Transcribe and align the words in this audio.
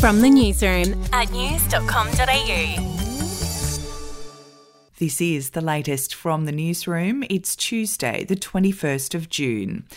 From 0.00 0.20
the 0.20 0.30
newsroom 0.30 1.02
at 1.12 1.32
news.com.au. 1.32 2.94
This 5.00 5.20
is 5.20 5.50
the 5.50 5.60
latest 5.60 6.14
from 6.14 6.44
the 6.44 6.52
newsroom. 6.52 7.24
It's 7.28 7.56
Tuesday, 7.56 8.22
the 8.22 8.36
21st 8.36 9.16
of 9.16 9.28
June. 9.28 9.88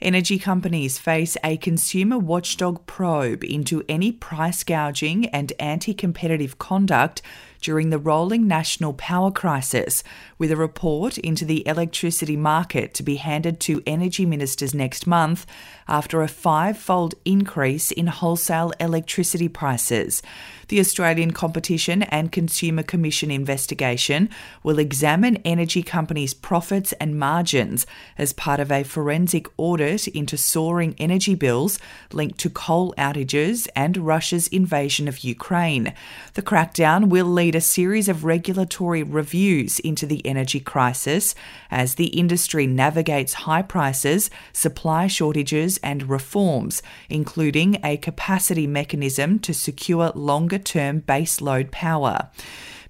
Energy 0.00 0.38
companies 0.38 0.98
face 0.98 1.36
a 1.44 1.58
consumer 1.58 2.18
watchdog 2.18 2.86
probe 2.86 3.44
into 3.44 3.84
any 3.86 4.12
price 4.12 4.64
gouging 4.64 5.26
and 5.26 5.52
anti 5.58 5.92
competitive 5.92 6.58
conduct 6.58 7.20
during 7.60 7.90
the 7.90 7.98
rolling 7.98 8.46
national 8.46 8.94
power 8.94 9.30
crisis, 9.30 10.02
with 10.38 10.50
a 10.50 10.56
report 10.56 11.18
into 11.18 11.44
the 11.44 11.66
electricity 11.66 12.36
market 12.36 12.94
to 12.94 13.02
be 13.02 13.16
handed 13.16 13.60
to 13.60 13.82
energy 13.86 14.24
ministers 14.24 14.74
next 14.74 15.06
month 15.06 15.46
after 15.88 16.22
a 16.22 16.28
five 16.28 16.78
fold 16.78 17.14
increase 17.24 17.90
in 17.90 18.06
wholesale 18.06 18.72
electricity 18.80 19.48
prices. 19.48 20.22
The 20.68 20.78
Australian 20.78 21.32
Competition 21.32 22.04
and 22.04 22.30
Consumer 22.30 22.84
Commission 22.84 23.32
investigation 23.32 24.30
will 24.62 24.78
examine 24.78 25.38
energy 25.38 25.82
companies' 25.82 26.32
profits 26.32 26.92
and 26.92 27.18
margins 27.18 27.88
as 28.16 28.32
part 28.32 28.60
of 28.60 28.70
a 28.70 28.84
forensic 28.84 29.48
audit 29.56 30.06
into 30.06 30.36
soaring 30.36 30.94
energy 30.96 31.34
bills 31.34 31.80
linked 32.12 32.38
to 32.38 32.50
coal 32.50 32.94
outages 32.96 33.66
and 33.74 33.96
Russia's 33.96 34.46
invasion 34.46 35.08
of 35.08 35.24
Ukraine. 35.24 35.92
The 36.34 36.42
crackdown 36.42 37.08
will 37.08 37.26
lead 37.26 37.49
a 37.54 37.60
series 37.60 38.08
of 38.08 38.24
regulatory 38.24 39.02
reviews 39.02 39.78
into 39.80 40.06
the 40.06 40.24
energy 40.26 40.60
crisis 40.60 41.34
as 41.70 41.94
the 41.94 42.06
industry 42.06 42.66
navigates 42.66 43.34
high 43.34 43.62
prices, 43.62 44.30
supply 44.52 45.06
shortages, 45.06 45.78
and 45.82 46.08
reforms, 46.08 46.82
including 47.08 47.78
a 47.84 47.96
capacity 47.96 48.66
mechanism 48.66 49.38
to 49.38 49.54
secure 49.54 50.10
longer 50.14 50.58
term 50.58 51.00
baseload 51.02 51.70
power. 51.70 52.30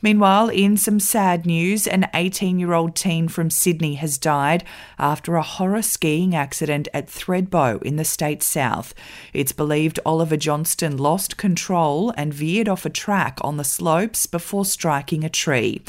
Meanwhile, 0.03 0.49
in 0.49 0.77
some 0.77 0.99
sad 0.99 1.45
news, 1.45 1.87
an 1.87 2.07
18 2.15 2.59
year 2.59 2.73
old 2.73 2.97
teen 2.97 3.29
from 3.29 3.51
Sydney 3.51 3.95
has 3.95 4.17
died 4.17 4.65
after 4.99 5.37
a 5.37 5.43
horror 5.43 5.83
skiing 5.83 6.35
accident 6.35 6.89
at 6.95 7.09
Thredbo 7.09 7.83
in 7.83 7.97
the 7.97 8.05
state 8.05 8.43
south. 8.43 8.95
It's 9.35 9.53
believed 9.53 10.01
Oliver 10.07 10.39
Johnston 10.39 10.97
lost 10.97 11.37
control 11.37 12.15
and 12.17 12.33
veered 12.33 12.69
off 12.69 12.87
a 12.87 12.91
track 12.91 13.39
on 13.43 13.59
the 13.59 13.65
slopes 13.65 14.25
before 14.27 14.65
striking 14.65 15.23
a 15.23 15.29
tree. 15.29 15.83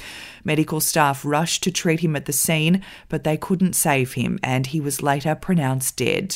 Medical 0.44 0.82
staff 0.82 1.24
rushed 1.24 1.64
to 1.64 1.72
treat 1.72 2.02
him 2.02 2.16
at 2.16 2.26
the 2.26 2.34
scene, 2.34 2.82
but 3.08 3.24
they 3.24 3.38
couldn't 3.38 3.74
save 3.74 4.14
him, 4.14 4.40
and 4.44 4.68
he 4.68 4.82
was 4.82 5.04
later 5.04 5.36
pronounced 5.36 5.98
dead. 5.98 6.36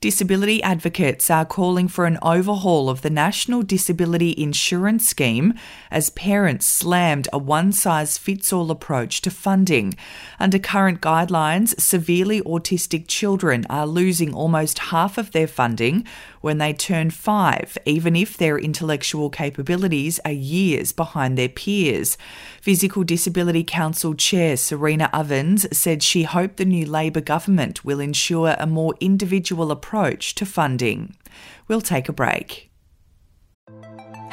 Disability 0.00 0.62
advocates 0.62 1.28
are 1.28 1.44
calling 1.44 1.86
for 1.86 2.06
an 2.06 2.16
overhaul 2.22 2.88
of 2.88 3.02
the 3.02 3.10
National 3.10 3.60
Disability 3.60 4.34
Insurance 4.38 5.06
Scheme 5.06 5.52
as 5.90 6.08
parents 6.08 6.64
slammed 6.64 7.28
a 7.34 7.38
one 7.38 7.70
size 7.70 8.16
fits 8.16 8.50
all 8.50 8.70
approach 8.70 9.20
to 9.20 9.30
funding. 9.30 9.92
Under 10.38 10.58
current 10.58 11.02
guidelines, 11.02 11.78
severely 11.78 12.40
autistic 12.40 13.08
children 13.08 13.66
are 13.68 13.86
losing 13.86 14.32
almost 14.32 14.78
half 14.78 15.18
of 15.18 15.32
their 15.32 15.46
funding 15.46 16.06
when 16.40 16.56
they 16.56 16.72
turn 16.72 17.10
five, 17.10 17.76
even 17.84 18.16
if 18.16 18.38
their 18.38 18.58
intellectual 18.58 19.28
capabilities 19.28 20.18
are 20.24 20.32
years 20.32 20.92
behind 20.92 21.36
their 21.36 21.50
peers. 21.50 22.16
Physical 22.62 23.04
Disability 23.04 23.64
Council 23.64 24.14
Chair 24.14 24.56
Serena 24.56 25.10
Ovens 25.12 25.66
said 25.76 26.02
she 26.02 26.22
hoped 26.22 26.56
the 26.56 26.64
new 26.64 26.86
Labor 26.86 27.20
government 27.20 27.84
will 27.84 28.00
ensure 28.00 28.56
a 28.58 28.66
more 28.66 28.94
individual 29.00 29.49
approach 29.70 30.34
to 30.36 30.46
funding. 30.46 31.16
We'll 31.68 31.80
take 31.80 32.08
a 32.08 32.12
break. 32.12 32.69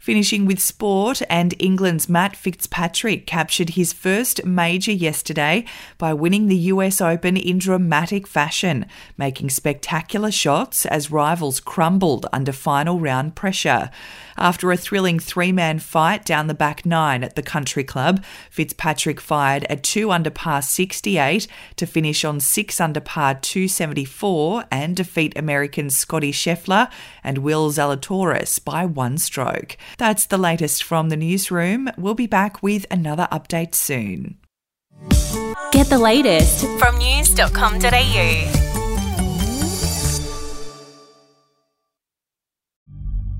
Finishing 0.00 0.46
with 0.46 0.60
sport, 0.60 1.20
and 1.28 1.54
England's 1.58 2.08
Matt 2.08 2.36
Fitzpatrick 2.36 3.26
captured 3.26 3.70
his 3.70 3.92
first 3.92 4.44
major 4.44 4.92
yesterday 4.92 5.64
by 5.98 6.14
winning 6.14 6.46
the 6.46 6.56
US 6.72 7.00
Open 7.00 7.36
in 7.36 7.58
dramatic 7.58 8.26
fashion, 8.26 8.86
making 9.16 9.50
spectacular 9.50 10.30
shots 10.30 10.86
as 10.86 11.10
rivals 11.10 11.58
crumbled 11.58 12.26
under 12.32 12.52
final 12.52 13.00
round 13.00 13.34
pressure. 13.34 13.90
After 14.38 14.70
a 14.70 14.76
thrilling 14.76 15.18
three 15.18 15.50
man 15.50 15.80
fight 15.80 16.24
down 16.24 16.46
the 16.46 16.54
back 16.54 16.86
nine 16.86 17.24
at 17.24 17.34
the 17.34 17.42
country 17.42 17.82
club, 17.82 18.22
Fitzpatrick 18.50 19.20
fired 19.20 19.66
a 19.68 19.74
2 19.74 20.12
under 20.12 20.30
par 20.30 20.62
68 20.62 21.48
to 21.74 21.86
finish 21.86 22.24
on 22.24 22.38
6 22.38 22.80
under 22.80 23.00
par 23.00 23.34
274 23.34 24.64
and 24.70 24.94
defeat 24.94 25.36
American 25.36 25.90
Scottie 25.90 26.30
Scheffler 26.30 26.88
and 27.24 27.38
Will 27.38 27.72
Zalatoris 27.72 28.64
by 28.64 28.86
one 28.86 29.18
stroke. 29.18 29.76
That's 29.96 30.26
the 30.26 30.38
latest 30.38 30.84
from 30.84 31.08
the 31.08 31.16
newsroom. 31.16 31.88
We'll 31.96 32.14
be 32.14 32.26
back 32.26 32.62
with 32.62 32.86
another 32.90 33.28
update 33.32 33.74
soon. 33.74 34.38
Get 35.72 35.88
the 35.88 35.98
latest 35.98 36.66
from 36.78 36.98
news.com.au. 36.98 38.57